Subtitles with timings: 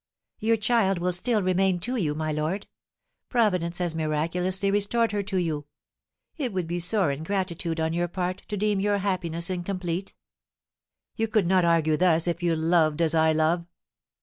[0.39, 2.65] "Your child will still remain to you, my lord.
[3.29, 5.67] Providence has miraculously restored her to you;
[6.37, 10.15] it would be sore ingratitude on your part to deem your happiness incomplete."
[11.17, 13.67] "You could not argue thus if you loved as I love."